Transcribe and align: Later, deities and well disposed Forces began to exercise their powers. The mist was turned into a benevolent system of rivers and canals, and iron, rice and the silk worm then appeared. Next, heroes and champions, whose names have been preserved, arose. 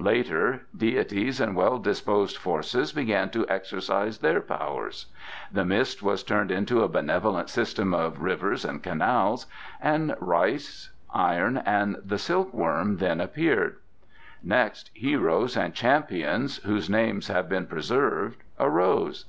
Later, 0.00 0.64
deities 0.74 1.42
and 1.42 1.54
well 1.54 1.76
disposed 1.76 2.38
Forces 2.38 2.90
began 2.94 3.28
to 3.28 3.46
exercise 3.50 4.20
their 4.20 4.40
powers. 4.40 5.12
The 5.52 5.66
mist 5.66 6.02
was 6.02 6.22
turned 6.22 6.50
into 6.50 6.82
a 6.82 6.88
benevolent 6.88 7.50
system 7.50 7.92
of 7.92 8.22
rivers 8.22 8.64
and 8.64 8.82
canals, 8.82 9.44
and 9.82 10.12
iron, 10.12 10.18
rice 10.22 10.90
and 11.14 11.96
the 12.02 12.16
silk 12.16 12.54
worm 12.54 12.96
then 12.96 13.20
appeared. 13.20 13.76
Next, 14.42 14.90
heroes 14.94 15.54
and 15.54 15.74
champions, 15.74 16.62
whose 16.64 16.88
names 16.88 17.28
have 17.28 17.50
been 17.50 17.66
preserved, 17.66 18.42
arose. 18.58 19.26